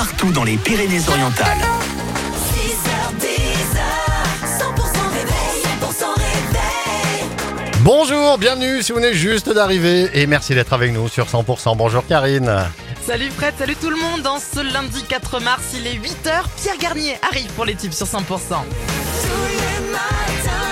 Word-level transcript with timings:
partout 0.00 0.32
dans 0.32 0.44
les 0.44 0.56
Pyrénées-Orientales. 0.56 1.58
6h, 2.54 3.20
10h, 3.20 3.80
100% 4.58 4.64
réveil, 5.12 5.60
100% 5.78 6.14
réveil. 6.16 7.28
Bonjour, 7.80 8.38
bienvenue 8.38 8.82
si 8.82 8.92
vous 8.92 8.98
venez 8.98 9.12
juste 9.12 9.50
d'arriver 9.52 10.08
et 10.14 10.26
merci 10.26 10.54
d'être 10.54 10.72
avec 10.72 10.94
nous 10.94 11.08
sur 11.08 11.26
100%. 11.26 11.76
Bonjour 11.76 12.06
Karine. 12.06 12.50
Salut 13.06 13.28
Fred, 13.28 13.52
salut 13.58 13.76
tout 13.76 13.90
le 13.90 13.96
monde. 13.96 14.22
Dans 14.22 14.38
ce 14.38 14.60
lundi 14.72 15.02
4 15.06 15.38
mars, 15.40 15.64
il 15.74 15.86
est 15.86 15.96
8h. 15.96 16.44
Pierre 16.56 16.78
Garnier 16.80 17.18
arrive 17.30 17.50
pour 17.52 17.66
les 17.66 17.74
tubes 17.74 17.92
sur 17.92 18.06
100%. 18.06 18.20
Tous 18.22 18.54
les 18.56 19.92
matins, 19.92 20.69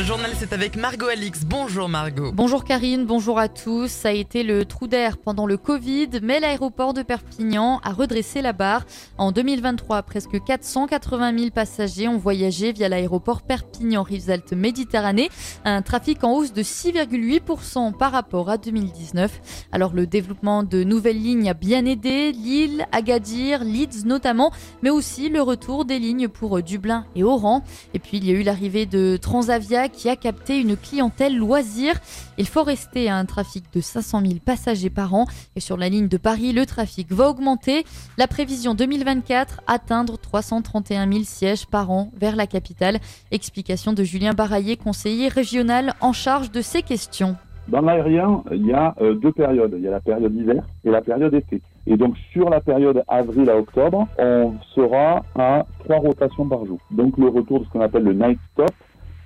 Le 0.00 0.06
journal, 0.06 0.30
c'est 0.34 0.54
avec 0.54 0.76
Margot 0.76 1.08
Alix. 1.08 1.44
Bonjour 1.44 1.86
Margot. 1.86 2.32
Bonjour 2.32 2.64
Karine, 2.64 3.04
bonjour 3.04 3.38
à 3.38 3.48
tous. 3.48 3.90
Ça 3.90 4.08
a 4.08 4.12
été 4.12 4.42
le 4.42 4.64
trou 4.64 4.86
d'air 4.86 5.18
pendant 5.18 5.44
le 5.44 5.58
Covid, 5.58 6.08
mais 6.22 6.40
l'aéroport 6.40 6.94
de 6.94 7.02
Perpignan 7.02 7.80
a 7.84 7.92
redressé 7.92 8.40
la 8.40 8.54
barre. 8.54 8.86
En 9.18 9.30
2023, 9.30 10.02
presque 10.04 10.42
480 10.42 11.38
000 11.38 11.50
passagers 11.50 12.08
ont 12.08 12.16
voyagé 12.16 12.72
via 12.72 12.88
l'aéroport 12.88 13.42
Perpignan-Rivesaltes 13.42 14.54
Méditerranée, 14.54 15.28
un 15.66 15.82
trafic 15.82 16.24
en 16.24 16.32
hausse 16.32 16.54
de 16.54 16.62
6,8% 16.62 17.94
par 17.94 18.12
rapport 18.12 18.48
à 18.48 18.56
2019. 18.56 19.66
Alors 19.70 19.92
le 19.92 20.06
développement 20.06 20.62
de 20.62 20.82
nouvelles 20.82 21.22
lignes 21.22 21.50
a 21.50 21.54
bien 21.54 21.84
aidé, 21.84 22.32
Lille, 22.32 22.86
Agadir, 22.92 23.64
Leeds 23.64 24.06
notamment, 24.06 24.50
mais 24.82 24.88
aussi 24.88 25.28
le 25.28 25.42
retour 25.42 25.84
des 25.84 25.98
lignes 25.98 26.28
pour 26.28 26.62
Dublin 26.62 27.04
et 27.14 27.22
Oran. 27.22 27.62
Et 27.92 27.98
puis 27.98 28.16
il 28.16 28.24
y 28.24 28.30
a 28.30 28.32
eu 28.32 28.42
l'arrivée 28.42 28.86
de 28.86 29.18
Transavia 29.20 29.89
qui 29.92 30.08
a 30.08 30.16
capté 30.16 30.60
une 30.60 30.76
clientèle 30.76 31.36
loisir. 31.36 31.94
Il 32.38 32.46
faut 32.46 32.62
rester 32.62 33.08
à 33.08 33.16
un 33.16 33.24
trafic 33.24 33.64
de 33.74 33.80
500 33.80 34.20
000 34.20 34.34
passagers 34.44 34.90
par 34.90 35.14
an. 35.14 35.26
Et 35.56 35.60
sur 35.60 35.76
la 35.76 35.88
ligne 35.88 36.08
de 36.08 36.16
Paris, 36.16 36.52
le 36.52 36.66
trafic 36.66 37.12
va 37.12 37.28
augmenter. 37.28 37.84
La 38.18 38.26
prévision 38.26 38.74
2024, 38.74 39.62
atteindre 39.66 40.18
331 40.18 41.10
000 41.10 41.24
sièges 41.24 41.66
par 41.66 41.90
an 41.90 42.10
vers 42.16 42.36
la 42.36 42.46
capitale. 42.46 42.98
Explication 43.30 43.92
de 43.92 44.04
Julien 44.04 44.32
Baraillé, 44.32 44.76
conseiller 44.76 45.28
régional 45.28 45.94
en 46.00 46.12
charge 46.12 46.50
de 46.50 46.60
ces 46.60 46.82
questions. 46.82 47.36
Dans 47.68 47.82
l'aérien, 47.82 48.42
il 48.50 48.66
y 48.66 48.72
a 48.72 48.94
euh, 49.00 49.14
deux 49.14 49.32
périodes. 49.32 49.74
Il 49.76 49.82
y 49.82 49.88
a 49.88 49.92
la 49.92 50.00
période 50.00 50.34
hiver 50.34 50.64
et 50.84 50.90
la 50.90 51.02
période 51.02 51.34
été. 51.34 51.62
Et 51.86 51.96
donc 51.96 52.16
sur 52.32 52.50
la 52.50 52.60
période 52.60 53.02
avril 53.08 53.48
à 53.48 53.56
octobre, 53.56 54.06
on 54.18 54.54
sera 54.74 55.22
à 55.34 55.66
trois 55.84 55.98
rotations 55.98 56.46
par 56.46 56.64
jour. 56.66 56.78
Donc 56.90 57.16
le 57.16 57.28
retour 57.28 57.60
de 57.60 57.64
ce 57.64 57.70
qu'on 57.70 57.80
appelle 57.80 58.04
le 58.04 58.12
night 58.12 58.38
stop, 58.52 58.70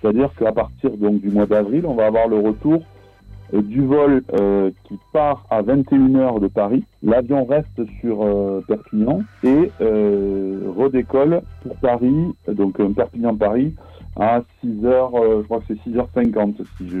c'est-à-dire 0.00 0.30
qu'à 0.38 0.52
partir 0.52 0.96
donc 0.96 1.20
du 1.20 1.30
mois 1.30 1.46
d'avril, 1.46 1.84
on 1.86 1.94
va 1.94 2.06
avoir 2.06 2.28
le 2.28 2.38
retour 2.38 2.82
euh, 3.54 3.62
du 3.62 3.80
vol 3.80 4.22
euh, 4.38 4.70
qui 4.84 4.98
part 5.12 5.46
à 5.50 5.62
21h 5.62 6.40
de 6.40 6.48
Paris. 6.48 6.84
L'avion 7.02 7.44
reste 7.44 7.80
sur 8.00 8.22
euh, 8.22 8.62
Perpignan 8.68 9.22
et 9.42 9.70
euh, 9.80 10.70
redécolle 10.76 11.40
pour 11.62 11.76
Paris, 11.76 12.34
donc 12.46 12.78
euh, 12.80 12.88
Perpignan-Paris, 12.90 13.74
à 14.16 14.40
6h, 14.64 15.40
je 15.40 15.42
crois 15.44 15.60
que 15.60 15.64
c'est 15.68 15.90
6h50 15.90 16.56
si 16.76 16.88
je 16.88 16.98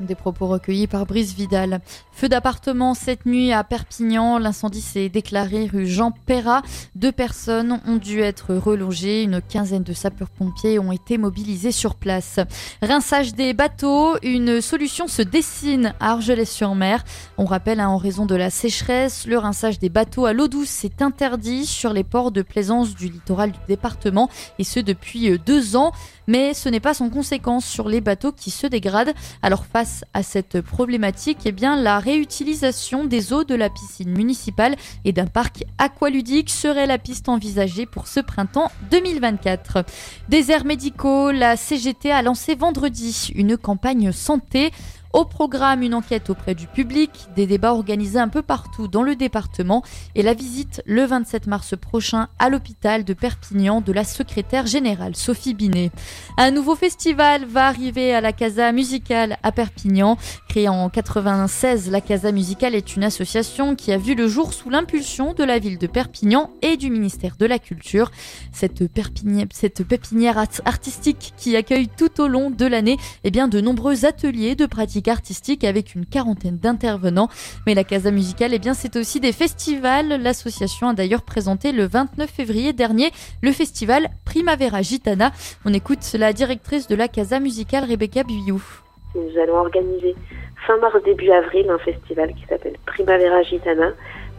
Des 0.00 0.14
propos 0.14 0.46
recueillis 0.46 0.86
par 0.86 1.06
Brice 1.06 1.34
Vidal. 1.34 1.80
Feu 2.12 2.28
d'appartement 2.28 2.94
cette 2.94 3.26
nuit 3.26 3.52
à 3.52 3.64
Perpignan. 3.64 4.38
L'incendie 4.38 4.80
s'est 4.80 5.08
déclaré 5.08 5.66
rue 5.66 5.86
Jean 5.86 6.12
Perrat. 6.12 6.62
Deux 6.94 7.12
personnes 7.12 7.80
ont 7.86 7.96
dû 7.96 8.20
être 8.20 8.54
relogées. 8.54 9.22
Une 9.22 9.40
quinzaine 9.40 9.82
de 9.82 9.92
sapeurs-pompiers 9.92 10.78
ont 10.78 10.92
été 10.92 11.18
mobilisés 11.18 11.72
sur 11.72 11.94
place. 11.94 12.40
Rinçage 12.82 13.34
des 13.34 13.54
bateaux. 13.54 14.16
Une 14.22 14.60
solution 14.60 15.08
se 15.08 15.22
dessine 15.22 15.94
à 16.00 16.12
Argelès-sur-Mer. 16.12 17.04
On 17.36 17.44
rappelle, 17.44 17.80
hein, 17.80 17.88
en 17.88 17.96
raison 17.96 18.26
de 18.26 18.34
la 18.34 18.50
sécheresse, 18.50 19.26
le 19.26 19.38
rinçage 19.38 19.78
des 19.78 19.88
bateaux 19.88 20.26
à 20.26 20.32
l'eau 20.32 20.48
douce 20.48 20.84
est 20.84 21.02
interdit 21.02 21.66
sur 21.66 21.92
les 21.92 22.04
ports 22.04 22.30
de 22.30 22.42
plaisance 22.42 22.94
du 22.94 23.08
littoral 23.08 23.52
du 23.52 23.58
département 23.66 24.28
et 24.58 24.64
ce 24.64 24.80
depuis 24.80 25.30
euh, 25.30 25.38
deux 25.38 25.76
ans. 25.76 25.92
Mais 26.26 26.52
ce 26.54 26.68
n'est 26.68 26.80
pas 26.80 26.94
sans 26.94 27.08
conséquence 27.08 27.64
sur 27.64 27.88
les 27.88 28.00
bateaux 28.00 28.32
qui 28.32 28.50
se 28.50 28.66
dégradent. 28.66 29.07
Alors 29.42 29.64
face 29.66 30.04
à 30.14 30.22
cette 30.22 30.60
problématique, 30.60 31.38
eh 31.44 31.52
la 31.60 31.98
réutilisation 31.98 33.04
des 33.04 33.32
eaux 33.32 33.44
de 33.44 33.54
la 33.54 33.68
piscine 33.68 34.10
municipale 34.16 34.76
et 35.04 35.12
d'un 35.12 35.26
parc 35.26 35.64
aqualudique 35.78 36.50
serait 36.50 36.86
la 36.86 36.98
piste 36.98 37.28
envisagée 37.28 37.86
pour 37.86 38.06
ce 38.06 38.20
printemps 38.20 38.70
2024. 38.90 39.84
Déserts 40.28 40.64
médicaux, 40.64 41.30
la 41.30 41.56
CGT 41.56 42.10
a 42.10 42.22
lancé 42.22 42.54
vendredi 42.54 43.32
une 43.34 43.56
campagne 43.56 44.12
santé. 44.12 44.70
Au 45.14 45.24
programme, 45.24 45.82
une 45.82 45.94
enquête 45.94 46.28
auprès 46.28 46.54
du 46.54 46.66
public, 46.66 47.10
des 47.34 47.46
débats 47.46 47.72
organisés 47.72 48.18
un 48.18 48.28
peu 48.28 48.42
partout 48.42 48.88
dans 48.88 49.02
le 49.02 49.16
département 49.16 49.82
et 50.14 50.22
la 50.22 50.34
visite 50.34 50.82
le 50.84 51.04
27 51.06 51.46
mars 51.46 51.74
prochain 51.80 52.28
à 52.38 52.50
l'hôpital 52.50 53.04
de 53.04 53.14
Perpignan 53.14 53.80
de 53.80 53.92
la 53.92 54.04
secrétaire 54.04 54.66
générale 54.66 55.16
Sophie 55.16 55.54
Binet. 55.54 55.90
Un 56.36 56.50
nouveau 56.50 56.74
festival 56.74 57.46
va 57.46 57.66
arriver 57.68 58.14
à 58.14 58.20
la 58.20 58.32
Casa 58.32 58.70
Musicale 58.70 59.38
à 59.42 59.50
Perpignan. 59.50 60.18
Créée 60.48 60.68
en 60.68 60.90
96, 60.90 61.90
la 61.90 62.02
Casa 62.02 62.30
Musicale 62.30 62.74
est 62.74 62.94
une 62.94 63.02
association 63.04 63.76
qui 63.76 63.92
a 63.92 63.96
vu 63.98 64.14
le 64.14 64.28
jour 64.28 64.52
sous 64.52 64.68
l'impulsion 64.68 65.32
de 65.32 65.42
la 65.42 65.58
ville 65.58 65.78
de 65.78 65.86
Perpignan 65.86 66.50
et 66.60 66.76
du 66.76 66.90
ministère 66.90 67.36
de 67.38 67.46
la 67.46 67.58
Culture. 67.58 68.10
Cette, 68.52 68.84
cette 69.52 69.84
pépinière 69.84 70.36
art- 70.36 70.60
artistique 70.66 71.32
qui 71.38 71.56
accueille 71.56 71.88
tout 71.88 72.20
au 72.20 72.28
long 72.28 72.50
de 72.50 72.66
l'année 72.66 72.98
eh 73.24 73.30
bien, 73.30 73.48
de 73.48 73.60
nombreux 73.62 74.04
ateliers 74.04 74.54
de 74.54 74.66
pratiques 74.98 75.08
artistiques 75.08 75.64
avec 75.64 75.94
une 75.94 76.06
quarantaine 76.06 76.58
d'intervenants. 76.58 77.28
Mais 77.66 77.74
la 77.74 77.84
Casa 77.84 78.10
Musicale, 78.10 78.52
eh 78.54 78.58
bien, 78.58 78.74
c'est 78.74 78.96
aussi 78.96 79.20
des 79.20 79.32
festivals. 79.32 80.08
L'association 80.20 80.88
a 80.88 80.94
d'ailleurs 80.94 81.22
présenté 81.22 81.72
le 81.72 81.86
29 81.86 82.28
février 82.28 82.72
dernier 82.72 83.10
le 83.42 83.52
festival 83.52 84.08
Primavera 84.24 84.82
Gitana. 84.82 85.30
On 85.64 85.72
écoute 85.72 86.00
la 86.18 86.32
directrice 86.32 86.88
de 86.88 86.96
la 86.96 87.08
Casa 87.08 87.38
Musicale, 87.38 87.84
Rebecca 87.84 88.24
Buyou. 88.24 88.62
Nous 89.14 89.40
allons 89.40 89.56
organiser 89.56 90.16
fin 90.66 90.76
mars, 90.78 90.96
début 91.04 91.30
avril 91.30 91.68
un 91.70 91.78
festival 91.78 92.34
qui 92.34 92.44
s'appelle 92.48 92.76
Primavera 92.86 93.42
Gitana 93.42 93.92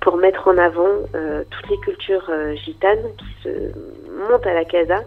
pour 0.00 0.16
mettre 0.16 0.48
en 0.48 0.56
avant 0.56 0.88
euh, 1.14 1.42
toutes 1.50 1.70
les 1.70 1.78
cultures 1.78 2.30
euh, 2.30 2.54
gitanes 2.54 3.02
qui 3.18 3.42
se 3.42 3.48
montent 4.30 4.46
à 4.46 4.54
la 4.54 4.64
casa, 4.64 5.02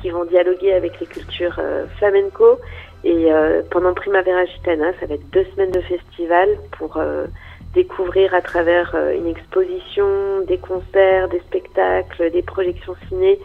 qui 0.00 0.10
vont 0.10 0.24
dialoguer 0.24 0.72
avec 0.72 0.98
les 1.00 1.06
cultures 1.06 1.56
euh, 1.58 1.86
flamenco. 1.98 2.58
Et 3.04 3.32
euh, 3.32 3.62
pendant 3.70 3.94
Primavera 3.94 4.44
Gitana, 4.44 4.92
ça 5.00 5.06
va 5.06 5.14
être 5.14 5.30
deux 5.30 5.44
semaines 5.54 5.70
de 5.70 5.80
festival 5.80 6.48
pour 6.72 6.96
euh, 6.98 7.26
découvrir 7.74 8.34
à 8.34 8.42
travers 8.42 8.94
euh, 8.94 9.14
une 9.16 9.26
exposition, 9.26 10.40
des 10.46 10.58
concerts, 10.58 11.28
des 11.28 11.40
spectacles, 11.40 12.30
des 12.30 12.42
projections 12.42 12.94
ciné, 13.08 13.38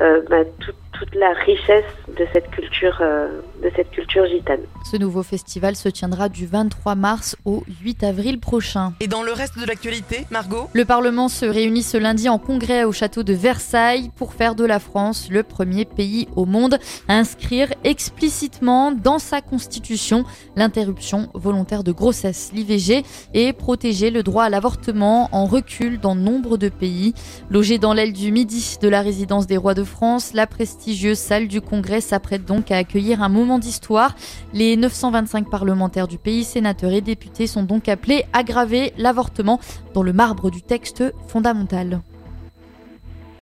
euh, 0.00 0.22
bah, 0.28 0.44
tout- 0.60 0.72
toute 1.00 1.14
la 1.14 1.32
richesse 1.46 1.84
de 2.08 2.26
cette 2.32 2.50
culture, 2.50 2.98
euh, 3.00 3.40
de 3.62 3.70
cette 3.74 3.90
culture 3.90 4.26
gitane. 4.26 4.60
Ce 4.90 4.98
nouveau 4.98 5.22
festival 5.22 5.74
se 5.74 5.88
tiendra 5.88 6.28
du 6.28 6.46
23 6.46 6.94
mars 6.94 7.36
au 7.46 7.64
8 7.82 8.04
avril 8.04 8.38
prochain. 8.38 8.92
Et 9.00 9.08
dans 9.08 9.22
le 9.22 9.32
reste 9.32 9.58
de 9.58 9.64
l'actualité, 9.64 10.26
Margot? 10.30 10.68
Le 10.74 10.84
Parlement 10.84 11.28
se 11.28 11.46
réunit 11.46 11.82
ce 11.82 11.96
lundi 11.96 12.28
en 12.28 12.38
congrès 12.38 12.84
au 12.84 12.92
château 12.92 13.22
de 13.22 13.32
Versailles 13.32 14.10
pour 14.16 14.34
faire 14.34 14.54
de 14.54 14.64
la 14.64 14.78
France 14.78 15.28
le 15.30 15.42
premier 15.42 15.86
pays 15.86 16.28
au 16.36 16.44
monde 16.44 16.78
à 17.08 17.14
inscrire 17.14 17.68
explicitement 17.82 18.92
dans 18.92 19.18
sa 19.18 19.40
constitution 19.40 20.24
l'interruption 20.54 21.30
volontaire 21.32 21.82
de 21.82 21.92
grossesse, 21.92 22.50
l'IVG, 22.52 23.04
et 23.32 23.54
protéger 23.54 24.10
le 24.10 24.22
droit 24.22 24.44
à 24.44 24.50
l'avortement 24.50 25.30
en 25.32 25.46
recul 25.46 25.98
dans 25.98 26.14
nombre 26.14 26.58
de 26.58 26.68
pays. 26.68 27.14
Logée 27.48 27.78
dans 27.78 27.94
l'aile 27.94 28.12
du 28.12 28.32
midi 28.32 28.76
de 28.82 28.88
la 28.88 29.00
résidence 29.00 29.46
des 29.46 29.56
rois 29.56 29.74
de 29.74 29.84
France, 29.84 30.32
la 30.34 30.46
prestigieuse 30.90 31.18
salle 31.18 31.46
du 31.46 31.60
congrès 31.60 32.00
s'apprête 32.00 32.44
donc 32.44 32.72
à 32.72 32.76
accueillir 32.76 33.22
un 33.22 33.28
moment 33.28 33.60
d'histoire. 33.60 34.16
Les 34.52 34.76
925 34.76 35.48
parlementaires 35.48 36.08
du 36.08 36.18
pays, 36.18 36.42
sénateurs 36.42 36.90
et 36.90 37.00
députés 37.00 37.46
sont 37.46 37.62
donc 37.62 37.88
appelés 37.88 38.24
à 38.32 38.42
graver 38.42 38.92
l'avortement 38.98 39.60
dans 39.94 40.02
le 40.02 40.12
marbre 40.12 40.50
du 40.50 40.62
texte 40.62 41.04
fondamental. 41.28 42.00